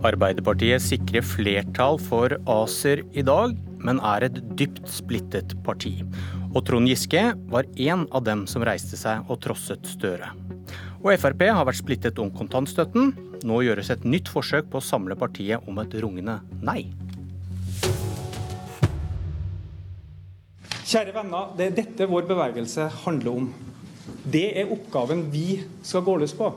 Arbeiderpartiet 0.00 0.80
sikrer 0.80 1.20
flertall 1.20 1.98
for 2.00 2.32
ACER 2.48 3.02
i 3.12 3.24
dag, 3.26 3.52
men 3.84 3.98
er 4.00 4.24
et 4.30 4.38
dypt 4.56 4.86
splittet 4.88 5.52
parti. 5.66 5.98
Og 6.54 6.64
Trond 6.64 6.88
Giske 6.88 7.20
var 7.52 7.68
én 7.76 8.06
av 8.08 8.24
dem 8.24 8.46
som 8.48 8.64
reiste 8.64 8.96
seg 8.96 9.28
og 9.28 9.42
trosset 9.44 9.84
Støre. 9.84 10.30
Og 11.04 11.12
Frp 11.20 11.44
har 11.52 11.68
vært 11.68 11.82
splittet 11.82 12.20
om 12.20 12.32
kontantstøtten. 12.32 13.12
Nå 13.44 13.60
gjøres 13.64 13.92
et 13.92 14.06
nytt 14.08 14.28
forsøk 14.32 14.72
på 14.72 14.80
å 14.80 14.84
samle 14.84 15.16
partiet 15.20 15.68
om 15.68 15.78
et 15.84 15.98
rungende 16.00 16.38
nei. 16.64 16.86
Kjære 20.90 21.12
venner, 21.14 21.52
det 21.60 21.68
er 21.68 21.76
dette 21.76 22.08
vår 22.08 22.24
bevegelse 22.28 22.88
handler 23.04 23.36
om. 23.36 23.52
Det 24.24 24.48
er 24.58 24.72
oppgaven 24.72 25.28
vi 25.32 25.60
skal 25.84 26.08
gå 26.08 26.16
løs 26.24 26.32
på. 26.36 26.48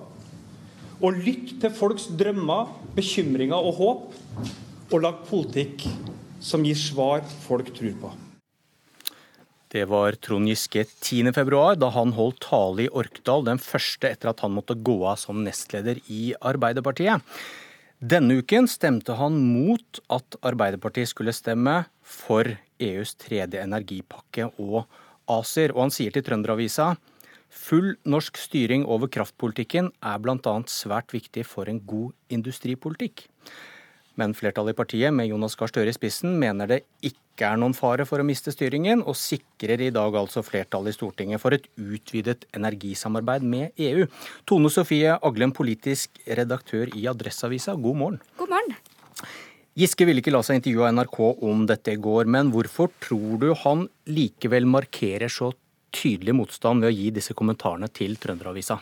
Å 1.04 1.10
lytte 1.12 1.58
til 1.60 1.72
folks 1.76 2.06
drømmer, 2.16 2.70
bekymringer 2.96 3.60
og 3.60 3.74
håp, 3.76 4.04
og 4.88 5.02
lage 5.04 5.26
politikk 5.28 5.84
som 6.40 6.64
gir 6.64 6.78
svar 6.80 7.26
folk 7.44 7.74
tror 7.76 7.98
på. 8.00 8.12
Det 9.74 9.84
var 9.90 10.16
Trond 10.24 10.48
Giske 10.48 10.86
10.2, 10.86 11.60
da 11.82 11.90
han 11.92 12.14
holdt 12.16 12.40
tale 12.46 12.86
i 12.86 12.92
Orkdal, 12.94 13.44
den 13.50 13.60
første 13.60 14.14
etter 14.14 14.32
at 14.32 14.46
han 14.46 14.56
måtte 14.56 14.78
gå 14.80 14.96
av 15.10 15.20
som 15.20 15.44
nestleder 15.44 16.00
i 16.08 16.36
Arbeiderpartiet. 16.40 17.20
Denne 18.00 18.40
uken 18.40 18.70
stemte 18.72 19.18
han 19.20 19.42
mot 19.44 20.00
at 20.14 20.38
Arbeiderpartiet 20.40 21.12
skulle 21.12 21.36
stemme 21.36 21.82
for 22.00 22.48
EUs 22.80 23.18
tredje 23.20 23.60
energipakke 23.60 24.54
og 24.56 24.86
ACER, 25.28 25.76
og 25.76 25.90
han 25.90 25.96
sier 25.98 26.16
til 26.16 26.24
Trønderavisa 26.24 26.94
Full 27.54 27.94
norsk 28.10 28.40
styring 28.42 28.84
over 28.90 29.12
kraftpolitikken 29.14 29.92
er 30.02 30.22
bl.a. 30.24 30.56
svært 30.72 31.14
viktig 31.14 31.46
for 31.46 31.70
en 31.70 31.80
god 31.86 32.14
industripolitikk. 32.34 33.28
Men 34.20 34.36
flertallet 34.38 34.76
i 34.76 34.78
partiet, 34.78 35.14
med 35.14 35.30
Jonas 35.30 35.56
Gahr 35.58 35.72
Støre 35.72 35.90
i 35.90 35.96
spissen, 35.96 36.36
mener 36.42 36.70
det 36.70 36.80
ikke 37.06 37.48
er 37.50 37.58
noen 37.58 37.74
fare 37.74 38.06
for 38.06 38.22
å 38.22 38.26
miste 38.28 38.54
styringen, 38.54 39.02
og 39.02 39.18
sikrer 39.18 39.82
i 39.82 39.94
dag 39.94 40.18
altså 40.18 40.44
flertallet 40.46 40.94
i 40.94 40.98
Stortinget 40.98 41.42
for 41.42 41.56
et 41.56 41.66
utvidet 41.82 42.46
energisamarbeid 42.54 43.46
med 43.46 43.86
EU. 43.88 44.06
Tone 44.50 44.70
Sofie 44.74 45.16
Aglem, 45.18 45.54
politisk 45.56 46.22
redaktør 46.28 46.94
i 46.94 47.08
Adresseavisa, 47.10 47.74
god 47.74 48.02
morgen. 48.04 48.22
God 48.38 48.54
morgen. 48.54 48.78
Giske 49.74 50.06
ville 50.06 50.22
ikke 50.22 50.36
la 50.36 50.44
seg 50.46 50.60
intervjue 50.60 50.86
av 50.86 50.94
NRK 51.00 51.20
om 51.50 51.66
dette 51.70 51.96
i 51.96 52.02
går, 52.02 52.30
men 52.30 52.54
hvorfor 52.54 52.94
tror 53.02 53.40
du 53.42 53.50
han 53.64 53.88
likevel 54.06 54.70
markerer 54.70 55.34
så 55.34 55.50
tydelig 55.94 56.36
motstand 56.36 56.84
ved 56.84 56.92
å 56.92 56.98
gi 56.98 57.12
disse 57.16 57.36
kommentarene 57.38 57.90
til 57.94 58.18
Trønderavisa? 58.20 58.80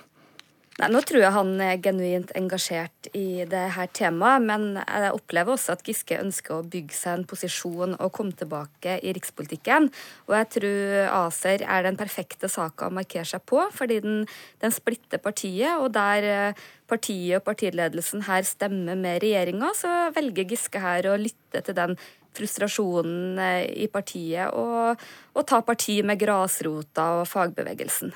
Nei, 0.79 0.87
Nå 0.87 1.01
tror 1.03 1.19
jeg 1.19 1.35
han 1.35 1.49
er 1.61 1.81
genuint 1.83 2.31
engasjert 2.37 3.09
i 3.17 3.43
det 3.49 3.63
her 3.75 3.89
temaet, 3.93 4.45
men 4.47 4.79
jeg 4.79 5.11
opplever 5.13 5.53
også 5.53 5.75
at 5.75 5.83
Giske 5.85 6.15
ønsker 6.17 6.55
å 6.55 6.65
bygge 6.65 6.95
seg 6.95 7.19
en 7.19 7.25
posisjon 7.27 7.97
og 7.97 8.13
komme 8.15 8.33
tilbake 8.39 8.95
i 9.03 9.11
rikspolitikken. 9.13 9.89
Og 10.29 10.37
jeg 10.39 10.49
tror 10.55 11.11
ACER 11.19 11.65
er 11.67 11.85
den 11.85 11.99
perfekte 11.99 12.49
saka 12.49 12.87
å 12.87 12.95
markere 12.95 13.27
seg 13.27 13.43
på, 13.51 13.65
fordi 13.75 13.99
den, 14.05 14.23
den 14.63 14.73
splitter 14.73 15.21
partiet. 15.21 15.75
Og 15.83 15.91
der 15.97 16.29
eh, 16.31 16.63
partiet 16.89 17.41
og 17.41 17.45
partiledelsen 17.51 18.25
her 18.29 18.47
stemmer 18.47 18.95
med 18.95 19.21
regjeringa, 19.25 19.75
så 19.75 19.93
velger 20.15 20.55
Giske 20.55 20.81
her 20.81 21.11
å 21.11 21.19
lytte 21.19 21.61
til 21.67 21.77
den 21.77 21.99
frustrasjonen 22.37 23.39
eh, 23.41 23.69
i 23.85 23.87
partiet 23.91 24.53
og, 24.57 24.99
og 25.35 25.47
ta 25.47 25.61
parti 25.65 25.99
med 26.05 26.19
grasrota 26.21 27.07
og 27.21 27.29
fagbevegelsen. 27.29 28.13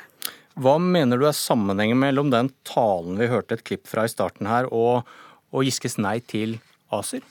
Hva 0.55 0.77
mener 0.80 1.19
du 1.19 1.25
er 1.27 1.35
sammenhengen 1.35 1.99
mellom 1.99 2.31
den 2.31 2.49
talen 2.67 3.19
vi 3.19 3.27
hørte 3.31 3.58
et 3.58 3.66
klipp 3.67 3.89
fra 3.91 4.05
i 4.08 4.11
starten 4.11 4.47
her, 4.47 4.69
og, 4.71 5.03
og 5.52 5.67
Giskes 5.67 5.99
nei 5.99 6.21
til 6.23 6.55
ACER? 7.00 7.26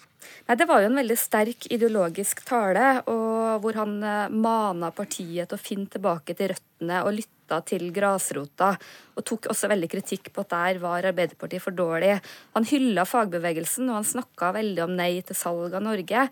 Nei, 0.49 0.57
Det 0.57 0.67
var 0.69 0.83
jo 0.83 0.91
en 0.91 0.99
veldig 1.01 1.17
sterk 1.19 1.67
ideologisk 1.73 2.43
tale, 2.49 3.03
hvor 3.05 3.77
han 3.79 3.97
eh, 4.03 4.33
mana 4.33 4.91
partiet 4.95 5.51
til 5.51 5.59
å 5.59 5.61
finne 5.61 5.91
tilbake 5.91 6.37
til 6.37 6.53
røttene 6.53 7.03
og 7.05 7.15
lytta 7.19 7.61
til 7.69 7.87
grasrota. 7.95 8.73
Og 9.17 9.27
tok 9.29 9.49
også 9.53 9.71
veldig 9.73 9.91
kritikk 9.93 10.33
på 10.35 10.45
at 10.45 10.53
der 10.55 10.83
var 10.83 11.07
Arbeiderpartiet 11.11 11.65
for 11.65 11.77
dårlig. 11.77 12.19
Han 12.57 12.69
hylla 12.69 13.07
fagbevegelsen, 13.09 13.89
og 13.91 14.01
han 14.01 14.11
snakka 14.15 14.53
veldig 14.57 14.85
om 14.87 14.97
nei 14.99 15.13
til 15.25 15.39
salg 15.39 15.77
av 15.77 15.85
Norge. 15.85 16.29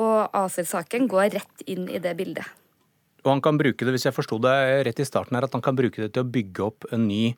Og 0.00 0.36
ACER-saken 0.44 1.08
går 1.10 1.32
rett 1.38 1.66
inn 1.70 1.88
i 1.88 2.02
det 2.02 2.16
bildet. 2.18 2.48
Og 3.24 3.32
han 3.32 3.44
kan 3.44 3.56
bruke 3.56 3.86
det, 3.86 3.94
hvis 3.94 4.04
jeg 4.04 4.16
forsto 4.16 4.36
det 4.44 4.56
rett 4.84 5.00
i 5.00 5.08
starten 5.08 5.36
her, 5.38 5.46
at 5.46 5.54
han 5.56 5.64
kan 5.64 5.76
bruke 5.76 6.02
det 6.02 6.12
til 6.12 6.24
å 6.24 6.28
bygge 6.28 6.66
opp 6.66 6.84
en 6.92 7.06
ny 7.08 7.32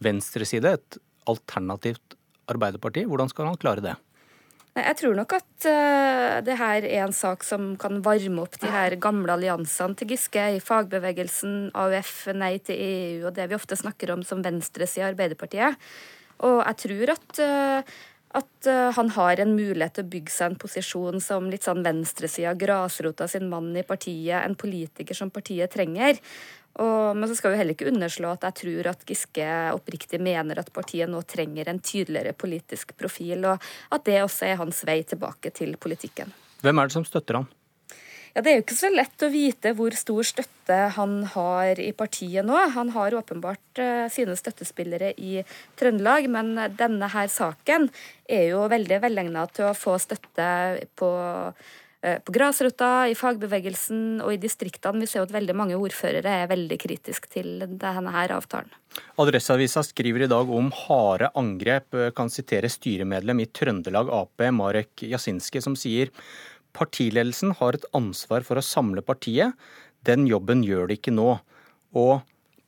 venstreside, 0.00 0.78
et 0.78 1.00
alternativt 1.28 2.16
Arbeiderparti. 2.50 3.04
Hvordan 3.06 3.28
skal 3.30 3.46
han 3.46 3.58
klare 3.60 3.84
det? 3.84 3.92
Jeg 4.78 4.96
tror 5.00 5.16
nok 5.18 5.32
at 5.34 5.66
uh, 5.66 6.36
det 6.46 6.54
her 6.60 6.84
er 6.86 7.02
en 7.02 7.14
sak 7.14 7.42
som 7.42 7.72
kan 7.80 7.98
varme 8.06 8.44
opp 8.44 8.54
de 8.62 8.70
her 8.70 8.94
gamle 9.02 9.34
alliansene 9.34 9.98
til 9.98 10.12
Giske 10.12 10.44
i 10.54 10.60
fagbevegelsen, 10.62 11.72
AUF, 11.74 12.28
Nei 12.38 12.54
til 12.62 12.78
EU 12.78 13.26
og 13.26 13.34
det 13.34 13.48
vi 13.50 13.58
ofte 13.58 13.78
snakker 13.78 14.14
om 14.14 14.22
som 14.26 14.44
venstresida 14.46 15.08
i 15.08 15.10
Arbeiderpartiet. 15.10 15.90
Og 16.46 16.62
jeg 16.62 16.78
tror 16.84 17.12
at, 17.16 17.42
uh, 17.42 17.98
at 18.38 18.70
uh, 18.70 18.92
han 18.94 19.10
har 19.18 19.42
en 19.42 19.56
mulighet 19.58 19.98
til 19.98 20.06
å 20.06 20.12
bygge 20.14 20.36
seg 20.36 20.52
en 20.52 20.60
posisjon 20.62 21.18
som 21.24 21.50
litt 21.50 21.66
sånn 21.66 21.82
venstresida, 21.84 22.54
grasrota 22.54 23.26
sin 23.28 23.50
mann 23.50 23.72
i 23.74 23.82
partiet, 23.82 24.38
en 24.38 24.54
politiker 24.54 25.18
som 25.18 25.34
partiet 25.34 25.74
trenger. 25.74 26.22
Og, 26.78 27.16
men 27.16 27.26
så 27.28 27.34
skal 27.34 27.52
vi 27.52 27.58
heller 27.58 27.74
ikke 27.74 27.90
underslå 27.90 28.30
at 28.36 28.44
jeg 28.46 28.58
tror 28.62 28.90
at 28.92 29.06
Giske 29.08 29.46
oppriktig 29.74 30.20
mener 30.22 30.60
at 30.62 30.70
partiet 30.72 31.10
nå 31.10 31.22
trenger 31.26 31.68
en 31.68 31.80
tydeligere 31.82 32.36
politisk 32.38 32.94
profil, 32.98 33.48
og 33.50 33.70
at 33.90 34.04
det 34.06 34.20
også 34.22 34.52
er 34.52 34.60
hans 34.60 34.84
vei 34.86 35.00
tilbake 35.02 35.50
til 35.56 35.74
politikken. 35.82 36.30
Hvem 36.62 36.78
er 36.78 36.88
det 36.88 36.94
som 36.94 37.08
støtter 37.08 37.40
han? 37.40 37.48
Ja, 38.30 38.44
Det 38.46 38.52
er 38.52 38.60
jo 38.60 38.62
ikke 38.62 38.78
så 38.78 38.92
lett 38.94 39.24
å 39.26 39.32
vite 39.32 39.72
hvor 39.74 39.94
stor 39.98 40.22
støtte 40.22 40.76
han 40.94 41.16
har 41.32 41.80
i 41.82 41.90
partiet 41.90 42.46
nå. 42.46 42.54
Han 42.76 42.92
har 42.94 43.16
åpenbart 43.18 43.80
uh, 43.82 44.06
sine 44.06 44.36
støttespillere 44.38 45.10
i 45.18 45.40
Trøndelag, 45.80 46.30
men 46.30 46.54
denne 46.78 47.10
her 47.10 47.26
saken 47.26 47.88
er 48.30 48.52
jo 48.52 48.68
veldig 48.70 49.00
velegna 49.02 49.48
til 49.50 49.72
å 49.72 49.74
få 49.74 49.98
støtte 49.98 50.46
på 50.94 51.10
Eh, 51.50 51.54
på 52.00 52.32
grasrota, 52.32 53.08
i 53.10 53.16
fagbevegelsen 53.18 54.22
og 54.24 54.32
i 54.32 54.38
distriktene. 54.40 55.02
Vi 55.04 55.08
ser 55.10 55.26
at 55.26 55.34
veldig 55.34 55.56
mange 55.56 55.76
ordførere 55.76 56.32
er 56.42 56.48
veldig 56.48 56.78
kritiske 56.80 57.28
til 57.34 57.50
denne 57.60 58.14
her 58.14 58.32
avtalen. 58.32 58.72
Adresseavisa 59.20 59.82
skriver 59.84 60.24
i 60.24 60.30
dag 60.30 60.48
om 60.48 60.70
harde 60.86 61.28
angrep. 61.36 61.98
Kan 62.16 62.32
sitere 62.32 62.72
styremedlem 62.72 63.44
i 63.44 63.50
Trøndelag 63.52 64.08
Ap, 64.16 64.46
Marek 64.56 65.04
Jasinski, 65.04 65.60
som 65.60 65.76
sier 65.76 66.08
partiledelsen 66.76 67.54
har 67.60 67.76
et 67.76 67.86
ansvar 67.96 68.44
for 68.46 68.60
å 68.60 68.64
samle 68.64 69.04
partiet. 69.04 69.52
Den 70.06 70.26
jobben 70.30 70.64
gjør 70.64 70.88
de 70.88 70.98
ikke 70.98 71.14
nå. 71.14 71.34
Og 72.00 72.20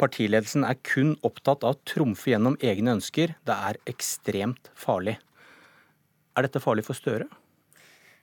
partiledelsen 0.03 0.67
er 0.67 0.81
kun 0.85 1.15
opptatt 1.27 1.65
av 1.65 1.77
å 1.77 1.83
trumfe 1.89 2.33
gjennom 2.33 2.59
egne 2.61 2.99
ønsker. 2.99 3.37
Det 3.47 3.59
er 3.71 3.79
ekstremt 3.91 4.73
farlig. 4.79 5.17
Er 6.37 6.47
dette 6.47 6.63
farlig 6.65 6.85
for 6.87 6.99
Støre? 6.99 7.29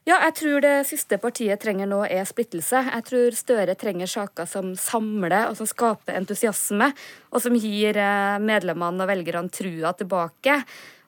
Ja, 0.09 0.15
jeg 0.25 0.33
tror 0.39 0.63
det 0.63 0.87
siste 0.89 1.19
partiet 1.21 1.61
trenger 1.61 1.85
nå 1.85 1.99
er 2.07 2.25
splittelse. 2.25 2.79
Jeg 2.87 3.03
tror 3.05 3.35
Støre 3.37 3.75
trenger 3.77 4.09
saker 4.09 4.47
som 4.49 4.71
samler 4.79 5.51
og 5.51 5.57
som 5.59 5.67
skaper 5.69 6.17
entusiasme, 6.17 6.87
og 7.29 7.43
som 7.43 7.53
gir 7.53 7.99
eh, 8.01 8.39
medlemmene 8.41 9.05
og 9.05 9.11
velgerne 9.11 9.53
trua 9.53 9.91
tilbake. 9.99 10.55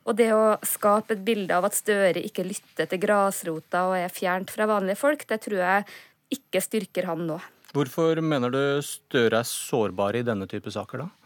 Og 0.06 0.18
det 0.20 0.28
å 0.36 0.44
skape 0.66 1.16
et 1.16 1.24
bilde 1.26 1.58
av 1.58 1.66
at 1.66 1.78
Støre 1.80 2.22
ikke 2.22 2.46
lytter 2.46 2.92
til 2.92 3.02
grasrota 3.02 3.88
og 3.90 3.98
er 3.98 4.14
fjernt 4.14 4.54
fra 4.54 4.70
vanlige 4.70 5.02
folk, 5.02 5.26
det 5.26 5.40
tror 5.48 5.64
jeg 5.64 5.90
ikke 6.38 6.62
styrker 6.62 7.10
han 7.10 7.26
nå. 7.32 7.40
Hvorfor 7.74 8.22
mener 8.22 8.54
du 8.54 8.62
Støre 8.86 9.42
er 9.42 9.50
sårbar 9.50 10.20
i 10.20 10.26
denne 10.28 10.46
type 10.52 10.70
saker, 10.70 11.08
da? 11.08 11.21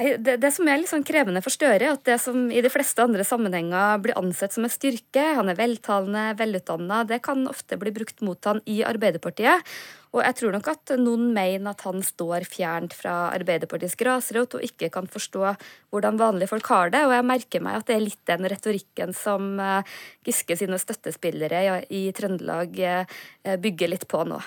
Det, 0.00 0.36
det, 0.40 0.48
som 0.54 0.68
er 0.70 0.78
litt 0.80 0.88
sånn 0.88 1.04
krevende 1.04 1.42
for 1.44 1.52
Støre, 1.52 1.92
at 1.92 2.04
det 2.08 2.16
som 2.22 2.46
i 2.48 2.62
de 2.64 2.70
fleste 2.72 3.04
andre 3.04 3.24
sammenhenger 3.26 3.98
blir 4.00 4.16
ansett 4.16 4.54
som 4.54 4.64
en 4.64 4.72
styrke, 4.72 5.24
han 5.36 5.50
er 5.52 5.58
veltalende, 5.58 6.30
velutdanna, 6.38 7.02
det 7.04 7.20
kan 7.26 7.42
ofte 7.50 7.76
bli 7.80 7.92
brukt 7.92 8.22
mot 8.24 8.48
han 8.48 8.62
i 8.70 8.80
Arbeiderpartiet. 8.86 9.66
Og 10.10 10.24
jeg 10.24 10.36
tror 10.40 10.56
nok 10.56 10.70
at 10.72 10.92
noen 10.98 11.28
mener 11.36 11.70
at 11.70 11.84
han 11.86 12.00
står 12.02 12.46
fjernt 12.48 12.96
fra 12.96 13.28
Arbeiderpartiets 13.36 13.94
grasrot 13.98 14.56
og 14.58 14.64
ikke 14.66 14.88
kan 14.94 15.06
forstå 15.10 15.52
hvordan 15.92 16.18
vanlige 16.18 16.50
folk 16.50 16.72
har 16.72 16.90
det. 16.94 17.04
Og 17.06 17.14
jeg 17.14 17.28
merker 17.30 17.62
meg 17.62 17.78
at 17.78 17.86
det 17.90 17.98
er 17.98 18.04
litt 18.08 18.24
den 18.30 18.48
retorikken 18.50 19.14
som 19.14 19.52
eh, 19.62 19.94
Giske 20.26 20.58
sine 20.58 20.80
støttespillere 20.82 21.84
i 21.94 22.08
Trøndelag 22.16 22.74
eh, 22.82 23.20
bygger 23.62 23.94
litt 23.94 24.08
på 24.10 24.24
nå. 24.26 24.40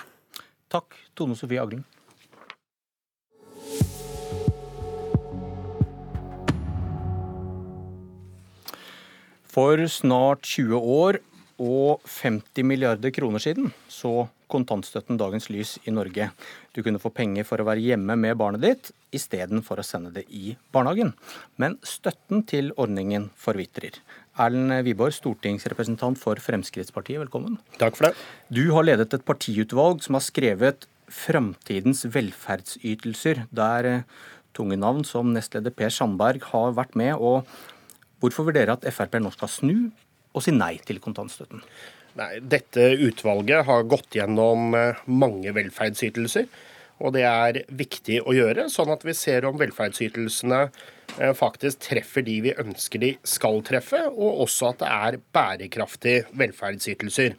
Takk, 0.74 0.98
Tone 1.16 1.38
Sofie 1.38 1.62
Aglen. 1.62 1.86
For 9.54 9.78
snart 9.86 10.48
20 10.50 10.80
år 10.82 11.20
og 11.62 12.02
50 12.10 12.66
milliarder 12.66 13.12
kroner 13.14 13.38
siden 13.38 13.68
så 13.86 14.26
kontantstøtten 14.50 15.18
dagens 15.18 15.46
lys 15.50 15.76
i 15.86 15.92
Norge. 15.94 16.26
Du 16.74 16.82
kunne 16.82 16.98
få 17.02 17.12
penger 17.14 17.46
for 17.46 17.62
å 17.62 17.66
være 17.68 17.84
hjemme 17.84 18.16
med 18.18 18.34
barnet 18.40 18.64
ditt 18.64 18.90
istedenfor 19.14 19.78
å 19.78 19.86
sende 19.86 20.10
det 20.16 20.24
i 20.34 20.56
barnehagen. 20.74 21.12
Men 21.62 21.76
støtten 21.86 22.42
til 22.50 22.72
ordningen 22.74 23.28
forvitrer. 23.38 24.00
Erlend 24.42 24.74
Wiborg, 24.88 25.14
stortingsrepresentant 25.14 26.18
for 26.18 26.42
Fremskrittspartiet, 26.42 27.22
velkommen. 27.22 27.60
Takk 27.78 27.94
for 27.98 28.08
det. 28.08 28.14
Du 28.50 28.66
har 28.74 28.86
ledet 28.86 29.14
et 29.14 29.26
partiutvalg 29.26 30.02
som 30.02 30.18
har 30.18 30.26
skrevet 30.26 30.88
'Framtidens 31.06 32.02
velferdsytelser', 32.10 33.46
der 33.54 34.04
tunge 34.54 34.76
navn 34.76 35.04
som 35.04 35.32
nestleder 35.34 35.70
Per 35.70 35.90
Sandberg 35.90 36.42
har 36.50 36.72
vært 36.72 36.96
med. 36.96 37.14
og 37.14 37.46
Hvorfor 38.22 38.48
vurderer 38.48 38.76
at 38.76 38.86
Frp 38.94 39.18
nå 39.20 39.32
skal 39.34 39.50
snu 39.52 39.74
og 40.34 40.42
si 40.42 40.54
nei 40.54 40.76
til 40.86 41.00
kontantstøtten? 41.02 41.62
Nei, 42.18 42.30
Dette 42.40 42.92
utvalget 43.02 43.66
har 43.66 43.88
gått 43.90 44.14
gjennom 44.14 44.74
eh, 44.78 45.02
mange 45.10 45.54
velferdsytelser. 45.56 46.46
Og 47.02 47.10
det 47.16 47.24
er 47.26 47.58
viktig 47.74 48.20
å 48.22 48.34
gjøre, 48.36 48.68
sånn 48.70 48.92
at 48.94 49.02
vi 49.06 49.16
ser 49.18 49.46
om 49.48 49.58
velferdsytelsene 49.58 50.60
eh, 50.62 51.32
faktisk 51.34 51.82
treffer 51.88 52.22
de 52.26 52.36
vi 52.46 52.54
ønsker 52.54 53.02
de 53.02 53.12
skal 53.26 53.58
treffe, 53.66 54.04
og 54.14 54.44
også 54.46 54.70
at 54.70 54.82
det 54.84 54.92
er 54.94 55.20
bærekraftige 55.34 56.28
velferdsytelser. 56.38 57.34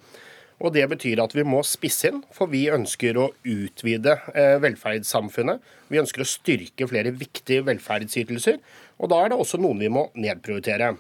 Og 0.64 0.72
Det 0.74 0.86
betyr 0.88 1.20
at 1.20 1.34
vi 1.36 1.44
må 1.44 1.60
spisse 1.68 2.10
inn, 2.10 2.22
for 2.32 2.48
vi 2.52 2.66
ønsker 2.72 3.18
å 3.20 3.28
utvide 3.44 4.16
eh, 4.32 4.56
velferdssamfunnet. 4.64 5.60
Vi 5.92 6.00
ønsker 6.00 6.24
å 6.24 6.30
styrke 6.30 6.88
flere 6.88 7.12
viktige 7.12 7.66
velferdsytelser, 7.68 8.62
og 8.96 9.12
da 9.12 9.20
er 9.22 9.34
det 9.34 9.40
også 9.42 9.60
noen 9.60 9.84
vi 9.84 9.92
må 9.92 10.08
nedprioritere. 10.16 10.94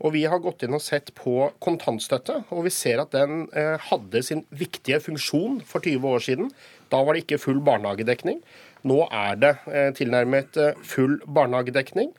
Og 0.00 0.14
Vi 0.14 0.24
har 0.24 0.40
gått 0.40 0.62
inn 0.64 0.76
og 0.76 0.80
sett 0.80 1.10
på 1.16 1.50
kontantstøtte, 1.60 2.38
og 2.52 2.64
vi 2.64 2.72
ser 2.72 3.02
at 3.02 3.12
den 3.12 3.48
eh, 3.56 3.76
hadde 3.90 4.22
sin 4.24 4.44
viktige 4.48 5.00
funksjon 5.00 5.60
for 5.68 5.84
20 5.84 6.06
år 6.08 6.24
siden. 6.24 6.52
Da 6.92 7.02
var 7.04 7.16
det 7.16 7.24
ikke 7.24 7.40
full 7.40 7.60
barnehagedekning. 7.64 8.40
Nå 8.88 9.02
er 9.12 9.40
det 9.40 9.54
eh, 9.68 9.90
tilnærmet 9.96 10.56
full 10.88 11.18
barnehagedekning. 11.24 12.12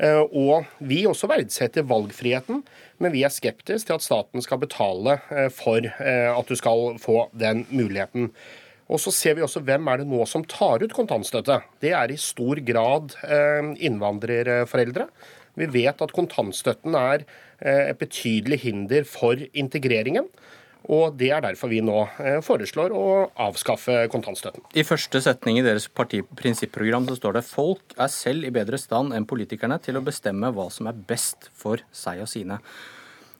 Eh, 0.00 0.22
og 0.32 0.68
vi 0.80 1.02
også 1.08 1.28
verdsetter 1.28 1.84
valgfriheten, 1.88 2.62
men 3.00 3.12
vi 3.12 3.24
er 3.26 3.32
skeptiske 3.32 3.88
til 3.88 3.98
at 3.98 4.04
staten 4.04 4.44
skal 4.44 4.62
betale 4.62 5.18
eh, 5.28 5.50
for 5.52 5.84
eh, 5.84 6.30
at 6.32 6.48
du 6.48 6.56
skal 6.56 6.96
få 7.02 7.26
den 7.36 7.66
muligheten. 7.68 8.30
Og 8.90 8.98
så 9.02 9.12
ser 9.14 9.36
vi 9.36 9.44
også 9.44 9.62
hvem 9.62 9.86
er 9.92 10.00
det 10.00 10.08
nå 10.10 10.24
som 10.26 10.46
tar 10.48 10.82
ut 10.82 10.94
kontantstøtte. 10.96 11.60
Det 11.84 11.92
er 11.94 12.10
i 12.10 12.16
stor 12.18 12.58
grad 12.66 13.12
innvandrerforeldre. 13.78 15.04
Vi 15.54 15.68
vet 15.70 16.02
at 16.02 16.14
kontantstøtten 16.16 16.96
er 16.98 17.22
et 17.62 18.00
betydelig 18.00 18.58
hinder 18.64 19.06
for 19.06 19.38
integreringen. 19.54 20.26
Og 20.90 21.14
Det 21.14 21.28
er 21.30 21.42
derfor 21.44 21.70
vi 21.70 21.80
nå 21.84 21.98
eh, 22.18 22.40
foreslår 22.42 22.94
å 22.96 23.04
avskaffe 23.38 24.08
kontantstøtten. 24.10 24.64
I 24.74 24.86
første 24.86 25.20
setning 25.22 25.60
i 25.60 25.66
deres 25.66 25.86
partiprinsipprogram 25.86 27.06
så 27.06 27.18
står 27.18 27.38
det 27.38 27.46
folk 27.46 27.94
er 27.94 28.10
selv 28.10 28.48
i 28.48 28.54
bedre 28.54 28.80
stand 28.80 29.14
enn 29.14 29.28
politikerne 29.30 29.78
til 29.82 30.00
å 30.00 30.04
bestemme 30.06 30.50
hva 30.56 30.66
som 30.74 30.90
er 30.90 30.98
best 31.10 31.50
for 31.54 31.84
seg 31.94 32.24
og 32.24 32.32
sine. 32.32 32.58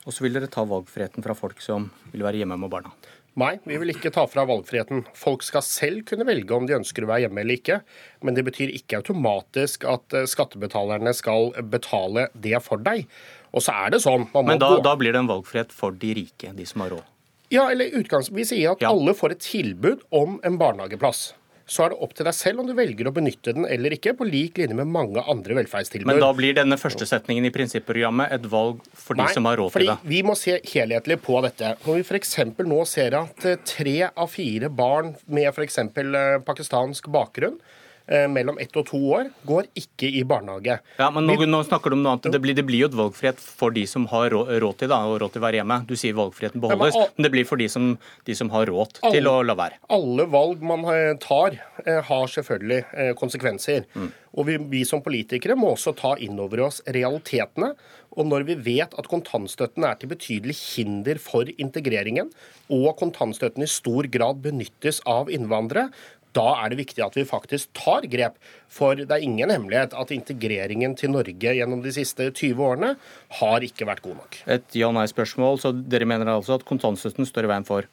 Og 0.07 0.15
så 0.15 0.25
vil 0.25 0.37
dere 0.37 0.51
ta 0.51 0.63
valgfriheten 0.65 1.27
fra 1.27 1.35
folk 1.37 1.59
som 1.65 1.91
vil 2.13 2.25
være 2.25 2.41
hjemme 2.41 2.57
med 2.61 2.71
barna. 2.73 2.95
Nei, 3.39 3.53
vi 3.63 3.77
vil 3.79 3.93
ikke 3.93 4.11
ta 4.15 4.25
fra 4.31 4.43
valgfriheten. 4.49 5.05
Folk 5.17 5.45
skal 5.47 5.63
selv 5.63 6.03
kunne 6.09 6.27
velge 6.27 6.55
om 6.55 6.67
de 6.67 6.75
ønsker 6.79 7.07
å 7.07 7.11
være 7.13 7.25
hjemme 7.25 7.45
eller 7.45 7.61
ikke. 7.61 7.79
Men 8.27 8.37
det 8.37 8.45
betyr 8.49 8.73
ikke 8.75 9.03
automatisk 9.03 9.87
at 9.91 10.17
eh, 10.17 10.27
skattebetalerne 10.31 11.15
skal 11.17 11.53
betale 11.71 12.29
det 12.35 12.59
for 12.65 12.83
deg. 12.83 13.07
Og 13.55 13.65
så 13.67 13.75
er 13.87 13.95
det 13.95 14.03
sånn 14.03 14.29
Men 14.35 14.61
da, 14.63 14.77
da, 14.83 14.95
blir 14.99 15.15
det 15.15 15.23
en 15.25 15.31
valgfrihet 15.31 15.75
for 15.75 15.95
de 15.95 16.15
rike, 16.23 16.53
de 16.55 16.67
som 16.67 16.87
har 16.87 16.95
råd? 16.97 17.07
Ja, 17.51 17.67
eller 17.71 17.99
utgangs... 17.99 18.31
Vi 18.31 18.47
sier 18.47 18.77
at 18.77 18.83
ja. 18.85 18.93
alle 18.95 19.15
får 19.17 19.37
et 19.37 19.45
tilbud 19.45 20.07
om 20.15 20.39
en 20.47 20.59
barnehageplass 20.61 21.31
så 21.71 21.85
er 21.85 21.93
det 21.93 22.01
opp 22.03 22.15
til 22.19 22.27
deg 22.27 22.35
selv 22.35 22.63
om 22.63 22.67
du 22.67 22.73
velger 22.75 23.07
å 23.07 23.13
benytte 23.15 23.55
den 23.55 23.67
eller 23.71 23.95
ikke, 23.95 24.17
på 24.19 24.27
lik 24.27 24.59
linje 24.59 24.75
med 24.77 24.91
mange 24.91 25.23
andre 25.31 25.55
velferdstilbud. 25.61 26.09
Men 26.11 26.23
da 26.23 26.31
blir 26.35 26.57
denne 26.59 26.79
første 26.81 27.07
setningen 27.07 27.47
i 27.47 27.53
prinsipprogrammet 27.55 28.35
et 28.35 28.49
valg 28.51 28.81
for 28.91 29.19
de 29.19 29.23
Nei, 29.23 29.35
som 29.37 29.47
har 29.47 29.61
råd 29.61 29.77
til 29.77 29.87
det? 29.87 29.99
Nei, 30.01 30.13
Vi 30.17 30.23
må 30.27 30.35
se 30.39 30.59
helhetlig 30.73 31.21
på 31.23 31.39
dette. 31.47 31.77
Når 31.85 32.01
vi 32.01 32.07
f.eks. 32.09 32.35
nå 32.67 32.81
ser 32.91 33.19
at 33.21 33.47
eh, 33.47 33.61
tre 33.63 33.97
av 34.11 34.33
fire 34.33 34.71
barn 34.83 35.15
med 35.31 35.53
f.eks. 35.53 35.79
Eh, 35.87 36.41
pakistansk 36.47 37.11
bakgrunn 37.15 37.61
mellom 38.11 38.59
ett 38.59 38.75
og 38.75 38.89
to 38.89 38.99
år 39.15 39.29
går 39.47 39.69
ikke 39.79 40.09
i 40.19 40.25
barnehage. 40.27 40.81
Ja, 40.99 41.11
men 41.15 41.29
Nå, 41.29 41.37
nå 41.47 41.61
snakker 41.67 41.93
du 41.93 41.97
om 41.99 42.03
noe 42.03 42.17
annet. 42.17 42.31
Det 42.35 42.41
blir, 42.43 42.57
det 42.59 42.65
blir, 42.67 42.83
jo 42.83 42.89
et 42.91 42.97
valgfrihet 42.99 43.39
for 43.39 43.71
de 43.75 43.85
som 43.87 44.09
har 44.11 44.33
råd, 44.35 44.51
råd 44.65 44.81
til 44.81 44.91
da, 44.91 44.99
og 45.07 45.21
råd 45.23 45.37
til 45.37 45.43
å 45.43 45.45
være 45.47 45.61
hjemme. 45.61 45.77
Du 45.87 45.95
sier 45.95 46.17
valgfriheten 46.19 46.65
beholdes, 46.65 46.97
ja, 46.97 47.05
men, 47.07 47.15
men, 47.15 47.27
det 47.29 47.33
blir 47.37 47.47
for 47.47 47.63
de 47.63 47.69
som, 47.71 47.93
de 48.27 48.37
som 48.37 48.51
har 48.51 48.67
råd 48.71 48.99
alle, 48.99 49.13
til 49.15 49.31
å 49.31 49.37
la 49.47 49.57
være. 49.61 49.79
Alle 49.95 50.27
valg 50.33 50.67
man 50.73 50.89
eh, 50.91 51.13
tar, 51.23 51.61
eh, 51.85 52.03
har 52.11 52.35
selvfølgelig 52.35 53.15
konsekvenser. 53.21 53.87
Mm. 53.95 54.11
Og 54.39 54.47
vi, 54.47 54.59
vi, 54.71 54.85
som 54.87 55.03
politikere 55.03 55.57
må 55.59 55.73
også 55.75 55.95
ta 55.99 56.15
inn 56.23 56.39
over 56.43 56.67
oss 56.69 56.79
realitetene. 56.87 57.73
Og 58.19 58.27
når 58.27 58.47
vi 58.49 58.57
vet 58.63 58.95
at 58.99 59.09
kontantstøtten 59.11 59.87
er 59.87 59.99
til 59.99 60.11
betydelig 60.11 60.57
hinder 60.59 61.19
for 61.23 61.51
integreringen, 61.63 62.31
og 62.71 62.95
kontantstøtten 62.99 63.67
i 63.67 63.71
stor 63.71 64.07
grad 64.11 64.43
benyttes 64.45 65.01
av 65.09 65.31
innvandrere, 65.35 65.91
da 66.37 66.47
er 66.63 66.73
det 66.73 66.81
viktig 66.81 67.03
at 67.05 67.17
vi 67.19 67.25
faktisk 67.27 67.73
tar 67.77 68.07
grep. 68.11 68.37
For 68.71 68.99
det 68.99 69.11
er 69.11 69.25
ingen 69.27 69.51
hemmelighet 69.51 69.97
at 69.99 70.13
integreringen 70.15 70.95
til 70.99 71.13
Norge 71.15 71.55
gjennom 71.57 71.83
de 71.83 71.93
siste 71.95 72.31
20 72.31 72.67
årene 72.67 72.93
har 73.41 73.67
ikke 73.67 73.89
vært 73.89 74.05
god 74.05 74.21
nok. 74.21 74.43
Et 74.59 74.77
ja-nei-spørsmål. 74.83 75.59
Så 75.63 75.73
dere 75.75 76.09
mener 76.09 76.31
altså 76.31 76.59
at 76.59 76.67
kontantstøtten 76.69 77.29
står 77.29 77.49
i 77.49 77.53
veien 77.55 77.67
for 77.69 77.89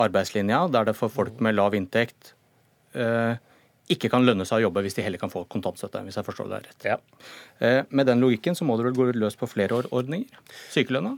arbeidslinja, 0.00 0.66
der 0.72 0.90
det 0.90 0.96
for 0.98 1.12
folk 1.12 1.40
med 1.44 1.56
lav 1.56 1.76
inntekt 1.76 2.34
eh, 2.96 3.40
ikke 3.90 4.10
kan 4.12 4.24
lønne 4.24 4.46
seg 4.48 4.60
å 4.60 4.68
jobbe 4.68 4.84
hvis 4.84 4.96
de 4.96 5.04
heller 5.04 5.20
kan 5.20 5.32
få 5.32 5.42
kontantstøtte, 5.50 6.02
hvis 6.06 6.18
jeg 6.20 6.26
forstår 6.26 6.52
det 6.52 6.60
rett. 6.68 6.86
Ja. 6.92 6.98
Eh, 7.58 7.80
med 7.88 8.08
den 8.08 8.22
logikken 8.22 8.56
så 8.56 8.66
må 8.68 8.78
det 8.78 8.86
vel 8.88 8.96
gå 8.96 9.10
løs 9.16 9.36
på 9.40 9.48
flere 9.50 9.82
ordninger? 9.90 10.40
Sykelønna? 10.72 11.16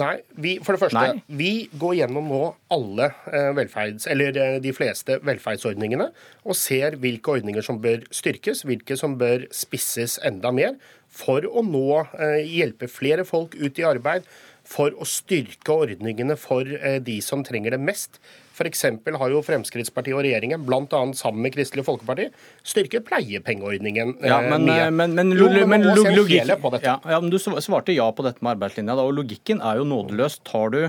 Nei, 0.00 0.14
vi, 0.40 0.54
for 0.64 0.76
det 0.76 0.82
første, 0.82 1.00
Nei. 1.00 1.22
vi 1.36 1.52
går 1.80 1.98
gjennom 2.00 2.30
nå 2.30 2.40
alle 2.72 3.10
eh, 3.30 3.50
velferds, 3.56 4.06
eller 4.10 4.36
eh, 4.40 4.56
de 4.62 4.72
fleste 4.76 5.18
velferdsordningene 5.26 6.08
og 6.44 6.56
ser 6.58 6.96
hvilke 7.02 7.36
ordninger 7.36 7.64
som 7.64 7.80
bør 7.82 8.06
styrkes, 8.14 8.64
hvilke 8.68 8.96
som 8.98 9.18
bør 9.20 9.44
spisses 9.54 10.18
enda 10.26 10.52
mer, 10.56 10.78
for 11.10 11.44
å 11.44 11.64
nå 11.66 11.86
eh, 12.00 12.40
hjelpe 12.46 12.88
flere 12.90 13.26
folk 13.28 13.56
ut 13.58 13.80
i 13.80 13.86
arbeid, 13.86 14.26
for 14.70 14.94
å 14.94 15.08
styrke 15.08 15.74
ordningene 15.74 16.36
for 16.38 16.68
de 17.02 17.16
som 17.24 17.42
trenger 17.46 17.74
det 17.74 17.82
mest. 17.82 18.20
F.eks. 18.60 18.84
har 19.16 19.32
jo 19.32 19.40
Fremskrittspartiet 19.44 20.16
og 20.16 20.24
regjeringen, 20.26 20.64
bl.a. 20.66 21.00
sammen 21.16 21.44
med 21.44 21.54
Kristelig 21.54 21.86
Folkeparti, 21.86 22.28
styrket 22.66 23.06
pleiepengeordningen 23.08 24.18
ja, 24.20 24.40
men, 24.44 24.66
mye. 24.68 24.86
Eh, 24.86 24.92
men, 24.92 25.16
men, 25.16 25.32
jo, 25.36 25.48
men 25.70 25.86
logikk, 25.88 26.50
ja, 26.84 26.98
ja, 27.00 27.20
Du 27.24 27.38
svarte 27.40 27.96
ja 27.96 28.10
på 28.12 28.26
dette 28.26 28.44
med 28.44 28.58
arbeidslinja, 28.58 28.98
da, 28.98 29.06
og 29.06 29.16
logikken 29.16 29.64
er 29.64 29.80
jo 29.80 29.88
nådeløs. 29.88 30.40
Tar 30.46 30.74
du 30.74 30.80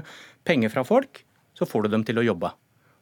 penger 0.47 0.73
fra 0.73 0.83
folk, 0.87 1.23
så 1.55 1.67
får 1.69 1.87
du 1.87 1.95
dem 1.95 2.07
til 2.07 2.19
å 2.19 2.27
jobbe. 2.27 2.51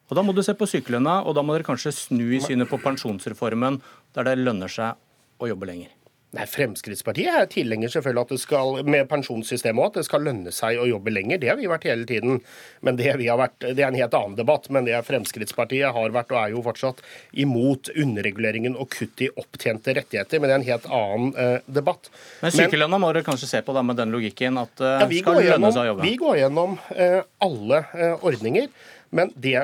Og 0.10 0.18
Da 0.18 0.26
må 0.26 0.34
du 0.34 0.42
se 0.46 0.56
på 0.58 0.70
sykelønna, 0.70 1.20
og 1.26 1.38
da 1.38 1.46
må 1.46 1.58
dere 1.58 1.68
kanskje 1.68 1.94
snu 1.94 2.28
i 2.34 2.42
synet 2.42 2.70
på 2.70 2.82
pensjonsreformen, 2.82 3.82
der 4.18 4.30
det 4.30 4.40
lønner 4.42 4.70
seg 4.70 4.98
å 5.40 5.50
jobbe 5.50 5.70
lenger. 5.70 5.94
Nei, 6.30 6.46
Fremskrittspartiet 6.46 7.34
er 7.34 7.48
tilhenger 7.50 7.90
selvfølgelig 7.90 8.22
at 8.28 8.32
det 8.36 8.42
skal, 8.44 8.76
med 8.86 9.08
pensjonssystemet 9.10 9.88
at 9.88 9.96
det 9.98 10.04
skal 10.06 10.22
lønne 10.28 10.52
seg 10.54 10.78
å 10.78 10.86
jobbe 10.86 11.10
lenger. 11.10 11.40
Det 11.42 11.50
har 11.50 11.58
vi 11.58 11.66
vært 11.72 11.88
hele 11.90 12.06
tiden. 12.10 12.38
Men 12.86 13.00
det, 13.00 13.08
vi 13.18 13.32
har 13.32 13.40
vært, 13.42 13.58
det 13.64 13.82
er 13.82 13.88
en 13.88 13.98
helt 13.98 14.14
annen 14.14 14.36
debatt. 14.38 14.68
Men 14.70 14.86
det 14.86 15.00
Fremskrittspartiet 15.08 15.90
har 15.96 16.14
vært, 16.14 16.30
og 16.36 16.38
er 16.44 16.54
jo 16.54 16.62
fortsatt, 16.68 17.02
imot 17.34 17.90
underreguleringen 17.96 18.78
og 18.78 18.92
kutt 18.94 19.26
i 19.26 19.32
opptjente 19.42 19.98
rettigheter. 19.98 20.38
Men 20.38 20.52
det 20.52 20.54
er 20.54 20.62
en 20.62 20.68
helt 20.70 20.88
annen 21.00 21.34
eh, 21.34 21.66
debatt. 21.80 22.12
Men 22.44 22.54
sykelønna 22.54 23.02
må 23.02 23.10
dere 23.10 23.26
kanskje 23.26 23.50
se 23.50 23.64
på 23.66 23.74
da 23.74 23.82
med 23.90 23.98
den 23.98 24.14
logikken 24.14 24.62
at 24.62 24.86
eh, 24.86 25.02
ja, 25.02 25.10
skal 25.24 25.42
lønne 25.42 25.74
seg 25.74 25.82
å 25.82 25.92
jobbe? 25.96 26.06
Vi 26.06 26.14
går 26.22 26.40
gjennom 26.44 26.78
eh, 26.94 27.20
alle 27.50 27.84
eh, 27.98 28.16
ordninger. 28.22 28.70
Men 29.16 29.32
det, 29.36 29.58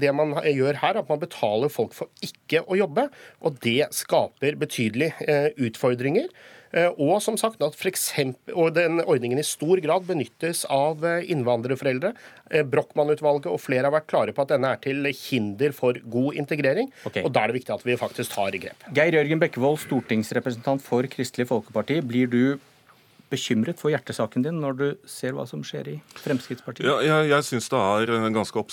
det, 0.00 0.10
man 0.16 0.34
gjør 0.44 0.80
her, 0.80 0.96
er 0.96 1.02
at 1.02 1.10
man 1.10 1.22
betaler 1.22 1.72
folk 1.72 1.94
for 1.96 2.10
ikke 2.24 2.64
å 2.66 2.78
jobbe. 2.78 3.08
Og 3.44 3.56
det 3.64 3.88
skaper 3.94 4.58
betydelige 4.60 5.28
eh, 5.28 5.48
utfordringer. 5.66 6.28
Eh, 6.74 6.90
og 6.98 7.20
som 7.22 7.36
sagt 7.38 7.62
at 7.62 7.76
for 7.78 7.90
eksempel, 7.90 8.54
og 8.58 8.74
den 8.74 9.02
ordningen 9.04 9.38
i 9.38 9.46
stor 9.46 9.80
grad 9.82 10.06
benyttes 10.08 10.64
av 10.72 11.04
eh, 11.06 11.26
innvandrerforeldre. 11.34 12.14
Brochmann-utvalget 12.70 13.48
og 13.50 13.62
flere 13.62 13.88
har 13.88 13.94
vært 13.94 14.10
klare 14.10 14.34
på 14.34 14.44
at 14.44 14.52
denne 14.54 14.74
er 14.74 14.82
til 14.84 15.08
hinder 15.10 15.74
for 15.76 15.98
god 16.10 16.38
integrering. 16.42 16.90
Okay. 17.08 17.24
og 17.26 17.34
Da 17.34 17.44
er 17.44 17.52
det 17.52 17.60
viktig 17.60 17.74
at 17.74 17.86
vi 17.86 17.98
faktisk 17.98 18.36
tar 18.36 18.54
grep. 18.62 18.86
Geir 18.94 19.18
Jørgen 19.18 19.42
Bekkevold, 19.42 19.80
stortingsrepresentant 19.86 20.84
for 20.84 21.06
Kristelig 21.10 21.48
Folkeparti. 21.50 21.98
Blir 22.04 22.30
du 22.30 22.42
bekymret 23.32 23.80
for 23.80 23.92
hjertesaken 23.92 24.44
din 24.46 24.60
når 24.62 24.78
du 24.78 24.86
ser 25.10 25.34
hva 25.36 25.46
som 25.48 25.62
skjer 25.66 25.90
i 25.92 25.96
Fremskrittspartiet? 26.22 26.86
Ja, 26.86 26.98
jeg 27.02 27.30
jeg 27.32 27.46
syns 27.48 27.70
det 27.72 27.80
er 27.80 28.32
ganske 28.34 28.64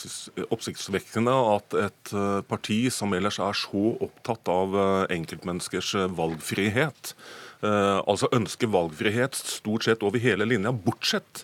oppsiktsvekkende 0.52 1.36
at 1.56 1.78
et 1.86 2.16
eh, 2.16 2.42
parti 2.48 2.82
som 2.94 3.14
ellers 3.18 3.40
er 3.42 3.58
så 3.58 3.86
opptatt 4.04 4.52
av 4.52 4.76
eh, 4.76 5.06
enkeltmenneskers 5.18 5.94
eh, 6.00 6.12
valgfrihet, 6.20 7.16
altså 7.62 8.26
ønsker 8.34 8.72
valgfrihet 8.74 9.38
stort 9.38 9.86
sett 9.86 10.02
over 10.02 10.18
hele 10.18 10.48
linja, 10.50 10.72
bortsett 10.74 11.44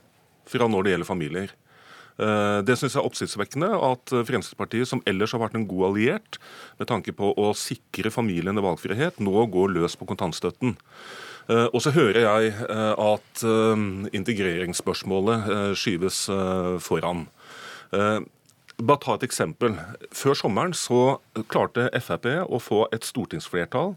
fra 0.49 0.65
når 0.65 0.87
det 0.87 0.93
gjelder 0.95 1.09
familier. 1.11 1.51
Eh, 2.17 2.59
det 2.65 2.77
syns 2.79 2.95
jeg 2.95 3.03
er 3.03 3.07
oppsiktsvekkende 3.07 3.69
at 3.91 4.13
Fremskrittspartiet, 4.25 4.89
som 4.89 5.03
ellers 5.09 5.35
har 5.35 5.43
vært 5.43 5.57
en 5.59 5.67
god 5.69 5.91
alliert 5.91 6.39
med 6.79 6.89
tanke 6.89 7.13
på 7.13 7.29
å 7.37 7.51
sikre 7.57 8.13
familiene 8.13 8.63
valgfrihet, 8.65 9.21
nå 9.21 9.45
går 9.53 9.75
løs 9.75 9.97
på 9.99 10.07
kontantstøtten. 10.09 10.77
Eh, 11.47 11.67
og 11.71 11.81
så 11.83 11.93
hører 11.95 12.21
jeg 12.25 12.53
eh, 12.67 12.93
at 13.07 13.43
integreringsspørsmålet 14.17 15.77
skyves 15.77 16.25
foran. 16.83 17.27
Bare 18.77 19.01
ta 19.01 19.15
et 19.15 19.25
eksempel. 19.25 19.77
Før 20.13 20.35
sommeren 20.37 20.73
så 20.75 21.17
klarte 21.49 21.87
Frp 22.03 22.27
å 22.45 22.59
få 22.61 22.83
et 22.93 23.07
stortingsflertall 23.07 23.95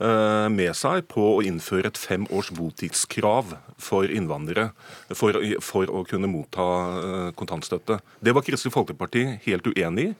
Eh, 0.00 0.46
med 0.48 0.72
seg 0.72 1.04
på 1.12 1.20
å 1.34 1.40
innføre 1.44 1.90
et 1.90 1.98
fem 2.00 2.22
års 2.32 2.48
botidskrav 2.56 3.50
for 3.76 4.08
innvandrere 4.08 4.70
for, 5.12 5.36
for 5.60 5.92
å 5.92 6.00
kunne 6.08 6.30
motta 6.30 6.68
eh, 7.00 7.26
kontantstøtte. 7.36 7.98
Det 8.24 8.32
var 8.32 8.46
Kristelig 8.46 8.72
Folkeparti 8.72 9.26
helt 9.44 9.68
uenig 9.68 10.06
i. 10.08 10.14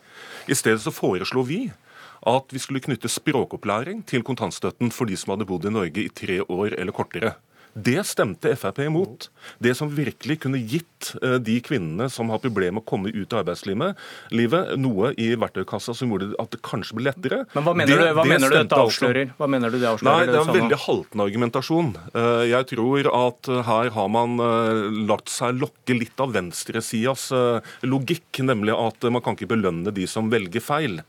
I 0.53 0.59
stedet 0.59 0.83
så 0.85 0.93
foreslo 0.93 1.47
vi 1.49 1.63
at 2.29 2.53
vi 2.53 2.61
skulle 2.63 2.83
knytte 2.85 3.11
språkopplæring 3.11 4.03
til 4.09 4.25
kontantstøtten 4.27 4.93
for 4.95 5.09
de 5.09 5.17
som 5.17 5.35
hadde 5.35 5.49
bodd 5.49 5.69
i 5.69 5.73
Norge 5.73 6.05
i 6.05 6.13
tre 6.13 6.41
år 6.45 6.77
eller 6.77 6.97
kortere. 6.97 7.37
Det 7.75 8.01
stemte 8.07 8.51
Frp 8.59 8.81
imot. 8.83 9.29
Det 9.63 9.77
som 9.79 9.91
virkelig 9.95 10.41
kunne 10.43 10.59
gitt 10.59 11.13
eh, 11.23 11.37
de 11.39 11.57
kvinnene 11.63 12.09
som 12.11 12.31
har 12.33 12.41
problemer 12.43 12.81
med 12.81 12.83
å 12.83 12.89
komme 12.89 13.13
ut 13.15 13.33
av 13.33 13.45
arbeidslivet, 13.45 13.99
noe 14.81 15.13
i 15.21 15.31
verktøykassa 15.39 15.95
som 15.97 16.11
gjorde 16.11 16.33
at 16.43 16.51
det 16.55 16.61
kanskje 16.67 16.99
ble 16.99 17.07
lettere. 17.11 17.43
Men 17.55 17.67
Hva 17.67 17.75
mener, 17.79 17.95
det, 17.95 18.09
du, 18.11 18.15
hva 18.19 18.25
det 18.27 18.33
mener 18.35 18.51
du 18.53 18.57
dette 18.59 18.81
avslører? 18.85 19.35
Hva 19.39 19.51
mener 19.55 19.75
du 19.75 19.79
det 19.79 19.91
avslører? 19.91 20.19
Nei, 20.19 20.31
Det 20.31 20.39
er 20.39 20.51
en 20.51 20.61
veldig 20.61 20.81
haltende 20.87 21.29
argumentasjon. 21.31 21.93
Eh, 22.11 22.45
jeg 22.51 22.71
tror 22.75 23.11
at 23.21 23.53
her 23.71 23.93
har 23.97 24.11
man 24.19 24.39
eh, 24.47 24.83
latt 25.11 25.31
seg 25.31 25.61
lokke 25.61 25.97
litt 25.97 26.23
av 26.23 26.35
venstresidas 26.35 27.29
logikk, 27.87 28.43
nemlig 28.43 28.75
at 28.75 29.07
man 29.13 29.23
kan 29.23 29.37
ikke 29.37 29.53
belønne 29.55 29.95
de 29.95 30.07
som 30.11 30.31
velger 30.33 30.63
feil. 30.65 31.01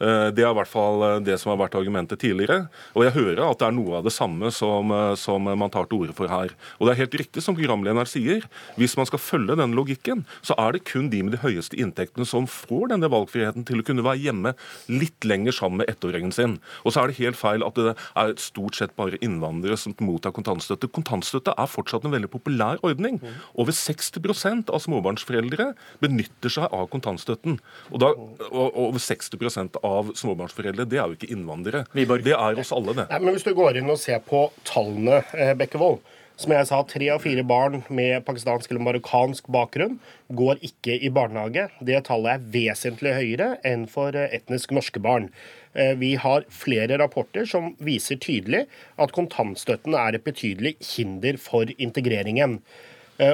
Eh, 0.00 0.28
det 0.34 0.44
er 0.44 0.50
i 0.50 0.56
hvert 0.56 0.70
fall 0.70 1.04
eh, 1.06 1.18
det 1.24 1.36
som 1.40 1.52
har 1.52 1.60
vært 1.60 1.76
argumentet 1.78 2.20
tidligere. 2.22 2.68
Og 2.96 3.06
jeg 3.06 3.14
hører 3.16 3.42
at 3.46 3.60
det 3.60 3.68
er 3.68 3.76
noe 3.76 3.98
av 3.98 4.06
det 4.06 4.14
samme 4.14 4.50
som, 4.54 4.92
eh, 4.94 5.14
som 5.20 5.46
man 5.46 5.72
tar 5.72 5.88
til 5.90 6.04
orde 6.04 6.16
for 6.16 6.30
her. 6.32 6.54
Og 6.78 6.88
det 6.88 6.94
er 6.94 7.02
helt 7.04 7.18
riktig 7.22 7.44
som 7.44 7.56
programlederen 7.58 8.08
sier. 8.08 8.46
Hvis 8.80 8.96
man 8.98 9.08
skal 9.08 9.22
følge 9.22 9.58
den 9.58 9.76
logikken, 9.76 10.24
så 10.42 10.56
er 10.60 10.76
det 10.76 10.84
kun 10.88 11.10
de 11.12 11.22
med 11.24 11.36
de 11.36 11.42
høyeste 11.42 11.78
inntektene 11.80 12.26
som 12.28 12.48
får 12.50 12.92
denne 12.94 13.10
valgfriheten 13.12 13.66
til 13.68 13.82
å 13.82 13.86
kunne 13.86 14.06
være 14.06 14.22
hjemme 14.22 14.54
litt 14.92 15.26
lenger 15.28 15.56
sammen 15.56 15.82
med 15.82 15.92
ettåringen 15.92 16.34
sin. 16.34 16.58
Og 16.86 16.94
så 16.94 17.02
er 17.02 17.12
det 17.12 17.20
helt 17.20 17.38
feil 17.38 17.66
at 17.66 17.78
det 17.78 17.94
er 17.94 18.34
stort 18.40 18.78
sett 18.78 18.96
bare 18.98 19.20
innvandrere 19.24 19.78
som 19.80 19.96
mottar 20.02 20.34
kontantstøtte. 20.34 20.90
Kontantstøtte 20.92 21.54
er 21.58 21.70
fortsatt 21.70 22.06
en 22.06 22.14
veldig 22.14 22.30
populær 22.32 22.80
ordning. 22.86 23.20
Over 23.58 23.74
60% 23.76 24.72
av 24.72 24.82
småbarnsforeldre 24.82 25.72
benytter 26.02 26.52
seg 26.52 26.72
av 26.72 26.88
kontantstøtten. 26.92 27.58
Og, 27.92 27.98
da, 28.02 28.12
og 28.50 28.78
over 28.88 29.02
60 29.02 29.38
av 29.86 30.12
småbarnsforeldre, 30.18 30.86
det 30.88 30.98
er 30.98 31.10
jo 31.10 31.18
ikke 31.18 31.30
innvandrere. 31.34 31.84
Viborg. 31.96 32.24
Det 32.26 32.34
er 32.36 32.58
oss 32.58 32.72
alle, 32.74 32.96
det. 32.96 33.06
Nei, 33.10 33.20
men 33.22 33.36
Hvis 33.36 33.46
du 33.46 33.54
går 33.56 33.78
inn 33.80 33.90
og 33.92 34.00
ser 34.00 34.22
på 34.26 34.48
tallene, 34.68 35.22
eh, 35.36 35.54
Bekkevold. 35.58 36.02
Som 36.40 36.54
jeg 36.54 36.66
sa, 36.66 36.78
tre 36.88 37.08
av 37.12 37.20
fire 37.22 37.44
barn 37.46 37.82
med 37.92 38.24
pakistansk 38.26 38.70
eller 38.72 38.82
marokkansk 38.82 39.50
bakgrunn 39.52 39.98
går 40.32 40.62
ikke 40.64 40.96
i 41.04 41.10
barnehage. 41.12 41.68
Det 41.84 42.00
tallet 42.08 42.38
er 42.38 42.46
vesentlig 42.54 43.12
høyere 43.14 43.50
enn 43.68 43.84
for 43.90 44.16
eh, 44.16 44.32
etnisk 44.38 44.72
norske 44.74 45.02
barn. 45.02 45.28
Eh, 45.74 45.92
vi 46.00 46.14
har 46.20 46.46
flere 46.52 46.98
rapporter 47.00 47.46
som 47.48 47.74
viser 47.84 48.18
tydelig 48.20 48.64
at 49.00 49.14
kontantstøtten 49.14 49.94
er 49.98 50.16
et 50.16 50.24
betydelig 50.24 50.74
hinder 50.94 51.38
for 51.40 51.68
integreringen. 51.76 52.58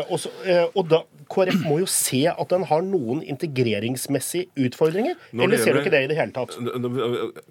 Og, 0.08 0.18
så, 0.20 0.32
og 0.74 0.88
da, 0.90 1.02
KrF 1.28 1.60
må 1.66 1.78
jo 1.82 1.88
se 1.90 2.22
at 2.30 2.52
den 2.52 2.64
har 2.70 2.84
noen 2.84 3.20
integreringsmessige 3.20 4.48
utfordringer. 4.68 5.18
Eller 5.36 5.60
ser 5.60 5.76
du 5.76 5.82
ikke 5.82 5.92
det 5.92 6.02
i 6.06 6.10
det 6.10 6.16
hele 6.18 6.34
tatt? 6.34 6.56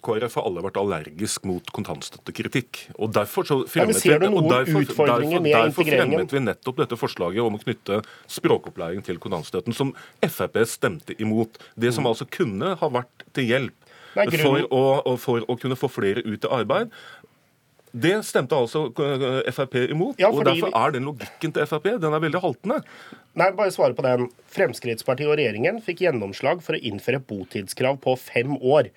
KrF 0.05 0.37
har 0.39 0.49
alle 0.49 0.63
vært 0.65 0.79
allergisk 0.81 1.45
mot 1.49 1.71
kontantstøttekritikk. 1.75 2.83
og 2.97 3.13
Derfor 3.17 3.47
så 3.47 3.59
fremmet, 3.69 4.01
ja, 4.05 4.17
vi, 4.21 4.31
og 4.31 4.49
derfor, 4.49 4.87
derfor, 4.87 5.45
derfor 5.45 5.89
fremmet 5.91 6.33
vi 6.33 6.43
nettopp 6.43 6.81
dette 6.83 6.99
forslaget 6.99 7.43
om 7.45 7.57
å 7.59 7.61
knytte 7.61 8.01
språkopplæring 8.37 9.05
til 9.05 9.21
kontantstøtten, 9.21 9.77
som 9.77 9.93
Frp 10.25 10.63
stemte 10.69 11.17
imot. 11.21 11.61
Det 11.77 11.93
som 11.93 12.07
mm. 12.07 12.13
altså 12.13 12.29
kunne 12.29 12.73
ha 12.81 12.93
vært 12.97 13.27
til 13.37 13.51
hjelp 13.51 13.83
for 14.17 14.65
å, 14.73 14.83
for 15.21 15.45
å, 15.45 15.55
kunne 15.59 15.77
få 15.77 15.89
flere 15.91 16.23
ut 16.25 16.45
i 16.45 16.49
arbeid, 16.49 16.93
det 18.03 18.13
stemte 18.27 18.57
altså 18.57 18.87
eh, 19.03 19.51
Frp 19.53 19.75
imot. 19.87 20.19
Ja, 20.21 20.29
og 20.31 20.45
Derfor 20.47 20.73
er 20.75 20.95
den 20.95 21.07
logikken 21.07 21.53
til 21.55 21.67
Frp 21.69 21.89
den 22.01 22.13
er 22.13 22.23
veldig 22.23 22.41
haltende. 22.43 22.81
Nei, 23.37 23.51
bare 23.57 23.73
svare 23.73 23.97
på 23.97 24.05
den. 24.05 24.27
Fremskrittspartiet 24.53 25.29
og 25.29 25.37
regjeringen 25.39 25.81
fikk 25.85 26.05
gjennomslag 26.05 26.63
for 26.65 26.77
å 26.77 26.81
innføre 26.81 27.21
botidskrav 27.29 27.99
på 28.03 28.17
fem 28.21 28.57
år. 28.57 28.91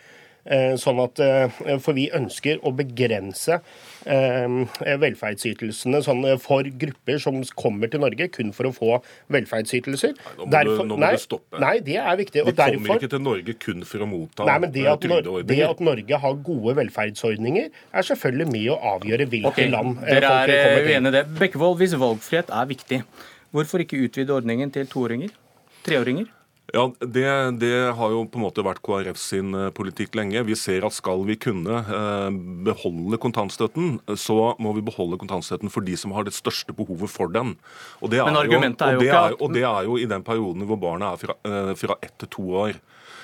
Eh, 0.51 0.75
sånn 0.83 0.99
at, 0.99 1.21
eh, 1.23 1.79
For 1.79 1.95
vi 1.95 2.09
ønsker 2.11 2.59
å 2.67 2.73
begrense 2.75 3.61
velferdsytelsene 4.01 5.99
sånn 6.03 6.25
for 6.41 6.65
grupper 6.65 7.19
som 7.21 7.37
kommer 7.55 7.91
til 7.93 8.01
Norge 8.01 8.31
kun 8.33 8.49
for 8.57 8.71
å 8.71 8.73
få 8.73 8.97
velferdsytelser. 9.31 10.15
Nei, 10.17 10.33
nå 10.39 10.47
må, 10.47 10.51
derfor, 10.55 10.81
du, 10.81 10.89
nå 10.89 10.97
må 10.97 11.03
nei, 11.05 11.11
du 11.13 11.21
stoppe. 11.21 11.61
Nei, 11.61 11.75
det 11.85 11.99
er 12.01 12.17
viktig. 12.17 12.41
De 12.41 12.55
kommer 12.57 12.79
derfor, 12.81 12.97
ikke 12.97 13.13
til 13.13 13.23
Norge 13.27 13.57
kun 13.61 13.85
for 13.85 14.07
å 14.07 14.09
motta 14.09 14.49
nei, 14.49 14.57
men 14.65 14.73
det 14.73 14.87
at, 14.89 15.05
det 15.53 15.61
at 15.67 15.85
Norge 15.85 16.23
har 16.25 16.41
gode 16.49 16.77
velferdsordninger, 16.81 17.69
er 17.93 18.09
selvfølgelig 18.09 18.49
med 18.57 18.67
å 18.73 18.81
avgjøre 18.97 19.29
hvilke 19.37 19.53
okay, 19.53 19.69
land 19.71 20.01
dere 20.01 20.33
folk 20.33 20.57
er 20.57 20.65
kommer. 20.65 20.89
Uenige 20.89 21.13
i 21.13 21.19
det. 21.19 21.25
Bekkevold, 21.45 21.79
hvis 21.85 21.97
valgfrihet 22.01 22.57
er 22.57 22.73
viktig, 22.73 23.05
hvorfor 23.53 23.85
ikke 23.85 24.01
utvide 24.09 24.33
ordningen 24.41 24.73
til 24.73 24.89
toåringer? 24.89 25.37
Treåringer? 25.85 26.40
Ja, 26.73 26.85
det, 27.01 27.27
det, 27.59 27.73
har 27.99 28.13
jo 28.15 28.23
på 28.31 28.39
en 28.39 28.45
måte 28.45 28.63
vært 28.63 28.83
KrF 28.87 29.19
sin 29.19 29.55
eh, 29.59 29.71
politikk 29.75 30.15
lenge. 30.19 30.43
Vi 30.47 30.57
ser 30.59 30.85
at 30.87 30.95
skal 30.95 31.25
vi 31.27 31.35
kunne 31.41 31.81
eh, 31.83 32.29
beholde 32.67 33.19
kontantstøtten, 33.23 33.99
så 34.15 34.53
må 34.63 34.75
vi 34.77 34.85
beholde 34.87 35.19
kontantstøtten 35.21 35.73
for 35.73 35.87
de 35.87 35.97
som 35.99 36.15
har 36.15 36.29
det 36.29 36.37
største 36.37 36.75
behovet 36.77 37.11
for 37.11 37.33
den. 37.33 37.57
Og 37.99 38.13
det 38.13 38.23
er, 38.23 38.31
jo, 38.31 38.61
og 38.61 39.03
det 39.03 39.11
er, 39.11 39.37
og 39.37 39.57
det 39.57 39.65
er 39.67 39.89
jo 39.89 39.99
i 39.99 40.07
den 40.11 40.27
perioden 40.27 40.69
hvor 40.69 40.79
barna 40.81 41.15
er 41.15 41.23
fra, 41.25 41.37
eh, 41.49 41.73
fra 41.81 41.99
ett 42.03 42.15
til 42.23 42.31
to 42.39 42.47
år. 42.67 42.79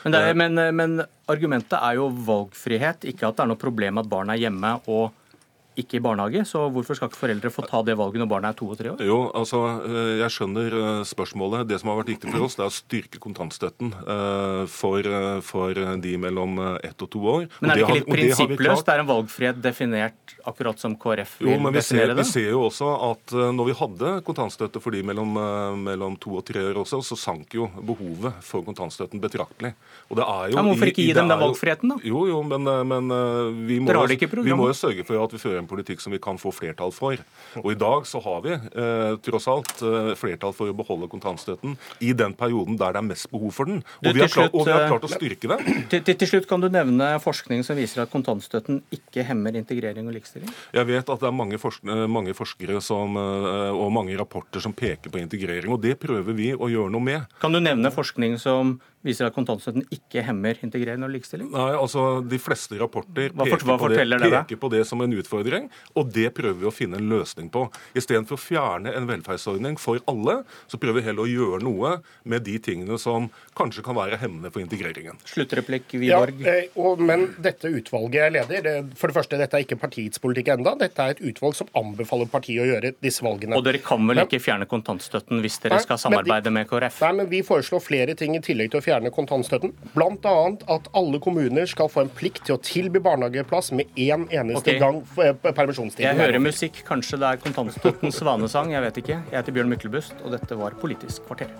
Men, 0.07 0.15
er, 0.15 0.35
men, 0.38 0.61
men 0.79 0.99
argumentet 1.31 1.79
er 1.81 1.97
jo 1.99 2.11
valgfrihet, 2.26 3.07
ikke 3.11 3.26
at 3.26 3.38
det 3.38 3.47
er 3.47 3.50
noe 3.50 3.59
problem 3.59 4.03
at 4.03 4.11
barna 4.11 4.37
er 4.37 4.47
hjemme 4.47 4.76
og 4.87 5.15
ikke 5.76 5.99
i 5.99 6.02
barnehage, 6.02 6.42
så 6.49 6.66
hvorfor 6.73 6.97
skal 6.97 7.11
ikke 7.11 7.21
foreldre 7.21 7.50
få 7.52 7.64
ta 7.68 7.83
det 7.85 7.97
valget 7.99 8.23
når 8.23 8.30
barna 8.30 8.50
er 8.52 8.56
to 8.56 8.68
og 8.73 8.78
tre 8.78 8.92
år? 8.95 9.02
Jo, 9.04 9.18
altså, 9.37 9.61
eh, 9.85 10.12
Jeg 10.23 10.33
skjønner 10.33 10.76
eh, 10.80 11.00
spørsmålet. 11.04 11.66
Det 11.68 11.78
som 11.80 11.90
har 11.92 11.99
vært 12.00 12.12
viktig 12.14 12.33
for 12.33 12.47
oss, 12.47 12.56
det 12.56 12.64
er 12.64 12.73
å 12.73 12.76
styrke 12.76 13.21
kontantstøtten 13.21 13.92
eh, 13.92 14.62
for, 14.73 15.11
for 15.45 15.83
de 16.00 16.14
mellom 16.21 16.56
ett 16.80 17.04
og 17.04 17.11
to 17.12 17.21
år. 17.21 17.49
Men 17.61 17.73
er 17.73 17.80
det 17.80 17.85
ikke 17.85 17.99
litt 18.00 18.09
prinsippløst? 18.09 18.87
Det, 18.87 18.95
er 18.95 19.04
en 19.04 19.11
valgfrihet 19.11 19.61
definert 19.61 20.37
akkurat 20.49 20.80
som 20.80 20.97
KrF 20.97 21.37
vil 21.42 21.52
jo, 21.52 21.59
men 21.61 21.76
vi 21.76 21.85
ser, 21.85 22.06
det? 22.09 22.16
Vi 22.23 22.26
ser 22.28 22.49
jo 22.54 22.64
også 22.71 22.88
at 23.11 23.37
når 23.56 23.71
vi 23.71 23.76
hadde 23.76 24.12
kontantstøtte 24.26 24.80
for 24.83 24.97
de 24.97 25.02
mellom, 25.06 25.37
mellom 25.83 26.16
to 26.23 26.38
og 26.40 26.47
tre 26.47 26.62
år 26.71 26.80
også, 26.80 27.02
så 27.04 27.18
sank 27.18 27.56
jo 27.59 27.68
behovet 27.76 28.40
for 28.47 28.64
kontantstøtten 28.66 29.21
betraktelig. 29.23 29.75
Og 30.09 30.21
det 30.21 30.25
er 30.25 30.52
jo... 30.52 30.59
Ja, 30.59 30.66
hvorfor 30.71 30.92
ikke 30.92 31.04
gi 31.04 31.16
dem 31.16 31.28
den 31.28 31.42
valgfriheten, 31.42 31.92
da? 31.92 32.00
Jo, 32.06 32.25
jo, 32.30 32.40
men, 32.47 32.71
men 32.88 33.16
vi, 33.66 33.80
må, 33.83 34.06
vi 34.06 34.56
må 34.56 34.71
jo 34.71 34.76
sørge 34.76 35.04
for 35.06 35.21
at 35.21 35.35
vi 35.35 35.42
fører 35.42 35.61
en 35.61 35.65
en 35.66 35.70
politikk 35.70 36.02
som 36.02 36.14
vi 36.14 36.23
kan 36.23 36.38
få 36.40 36.52
flertall 36.54 36.94
for. 36.94 37.18
Og 37.61 37.68
I 37.73 37.78
dag 37.78 38.06
så 38.08 38.23
har 38.25 38.42
vi 38.46 38.54
eh, 38.54 39.16
tross 39.26 39.49
alt 39.50 39.82
eh, 39.82 40.12
flertall 40.18 40.54
for 40.56 40.70
å 40.70 40.76
beholde 40.76 41.11
kontantstøtten 41.12 41.76
i 42.04 42.12
den 42.16 42.37
perioden 42.38 42.78
der 42.80 42.94
det 42.96 43.02
er 43.02 43.08
mest 43.11 43.30
behov 43.32 43.52
for 43.56 43.68
den. 43.68 43.82
Og, 44.02 44.11
vi, 44.12 44.23
har 44.23 44.32
klart, 44.32 44.54
og 44.54 44.66
vi 44.66 44.75
har 44.75 44.88
klart 44.90 45.06
å 45.06 45.11
styrke. 45.11 45.50
Eh, 45.56 45.82
til, 45.92 46.04
til, 46.06 46.18
til, 46.23 46.30
slutt 46.30 46.49
kan 46.50 46.62
du 46.62 46.70
nevne 46.73 47.11
forskning 47.23 47.64
som 47.66 47.78
viser 47.78 48.04
at 48.04 48.12
kontantstøtten 48.12 48.82
ikke 48.94 49.26
hemmer 49.26 49.56
integrering 49.58 50.08
og 50.08 50.16
likestilling? 50.16 50.52
Jeg 50.76 50.88
vet 50.88 51.14
at 51.14 51.23
det 51.23 51.30
er 51.30 51.37
mange, 51.37 51.61
forsk 51.61 51.87
eh, 51.87 52.04
mange 52.11 52.37
forskere 52.37 52.80
som, 52.85 53.18
eh, 53.20 53.73
og 53.75 53.92
mange 53.94 54.16
rapporter 54.18 54.62
som 54.62 54.75
peker 54.76 55.12
på 55.12 55.23
integrering, 55.23 55.73
og 55.75 55.82
det 55.85 55.96
prøver 56.02 56.37
vi 56.37 56.52
å 56.54 56.70
gjøre 56.73 56.92
noe 56.94 57.11
med. 57.11 57.38
Kan 57.42 57.56
du 57.56 57.62
nevne 57.62 57.92
forskning 57.94 58.38
som 58.42 58.78
viser 59.06 59.28
at 59.28 59.36
kontantstøtten 59.36 59.86
ikke 59.94 60.25
hemmer 60.26 60.58
integrering 60.66 61.04
og 61.06 61.12
likestilling? 61.14 61.50
Nei, 61.54 61.70
altså 61.78 62.06
De 62.26 62.40
fleste 62.42 62.78
rapporter 62.80 63.32
peker, 63.32 63.64
hva 63.66 63.78
på, 63.80 63.90
det, 63.92 64.06
peker 64.06 64.60
på, 64.60 64.70
det, 64.72 64.82
som 64.88 65.02
en 65.04 65.16
utfordring, 65.16 65.68
og 65.96 66.10
det 66.14 66.28
prøver 66.36 66.58
vi 66.60 66.68
å 66.70 66.75
finne 66.75 67.00
en 67.00 67.10
løsning 67.10 67.50
på. 67.52 67.66
Istedenfor 67.98 68.38
å 68.38 68.42
fjerne 68.42 68.94
en 68.96 69.08
velferdsordning 69.08 69.78
for 69.80 70.02
alle, 70.10 70.40
så 70.70 70.80
prøver 70.82 71.00
vi 71.00 71.06
heller 71.08 71.26
å 71.26 71.30
gjøre 71.30 71.62
noe 71.64 71.96
med 72.28 72.46
de 72.46 72.58
tingene 72.62 72.98
som 73.00 73.30
kanskje 73.56 73.84
kan 73.86 73.96
være 73.98 74.18
hemmende 74.20 74.52
for 74.54 74.64
integreringen. 74.64 75.18
Sluttreplikk, 75.28 75.96
Wiborg. 75.96 76.42
Ja, 76.44 76.56
eh, 76.66 76.78
og, 76.80 77.02
men 77.02 77.28
dette 77.42 77.70
utvalget 77.72 78.20
jeg 78.20 78.36
leder, 78.38 78.64
det, 78.66 78.76
for 78.98 79.10
det 79.10 79.18
første, 79.18 79.40
dette 79.40 79.58
er 79.58 79.66
ikke 79.66 79.80
partiets 79.80 80.22
politikk 80.22 80.54
enda, 80.56 80.75
Dette 80.76 81.02
er 81.02 81.14
et 81.14 81.22
utvalg 81.25 81.56
som 81.56 81.68
anbefaler 81.78 82.28
partiet 82.30 82.62
å 82.62 82.66
gjøre 82.68 82.92
disse 83.02 83.25
valgene. 83.25 83.56
Og 83.56 83.64
dere 83.66 83.80
kan 83.84 84.02
vel 84.08 84.22
ikke 84.25 84.40
fjerne 84.42 84.68
kontantstøtten 84.70 85.40
hvis 85.44 85.58
dere 85.62 85.80
skal 85.82 86.00
samarbeide 86.00 86.48
de, 86.48 86.54
med 86.58 86.68
KrF? 86.70 87.00
Nei, 87.06 87.12
men 87.20 87.30
vi 87.30 87.42
foreslår 87.46 87.82
flere 87.84 88.16
ting 88.18 88.36
i 88.36 88.42
tillegg 88.44 88.72
til 88.72 88.80
å 88.80 88.84
fjerne 88.84 88.96
fjerne 88.97 89.12
kontantstøtten. 89.15 89.73
Bl.a. 89.95 90.35
at 90.76 90.88
alle 90.97 91.21
kommuner 91.21 91.67
skal 91.67 91.91
få 91.93 92.07
en 92.07 92.12
plikt 92.12 92.47
til 92.49 92.57
å 92.57 92.61
tilby 92.62 93.03
barnehageplass 93.05 93.73
med 93.76 93.91
én 93.97 94.26
eneste 94.31 94.76
okay. 94.76 94.81
gang 94.81 95.03
permisjonstid. 95.05 95.55
permisjonstiden. 95.57 96.07
Jeg 96.09 96.23
hører 96.23 96.43
musikk. 96.43 96.85
Kanskje 96.88 97.21
det 97.23 97.33
er 97.33 97.43
kontantstøttens 97.43 98.19
svanesang. 98.23 98.73
Jeg 98.75 98.87
vet 98.88 99.03
ikke. 99.05 99.19
Jeg 99.33 99.41
heter 99.41 99.59
Bjørn 99.59 99.75
Myklebust, 99.75 100.17
og 100.25 100.37
dette 100.37 100.59
var 100.59 100.79
Politisk 100.81 101.26
kvarter. 101.29 101.53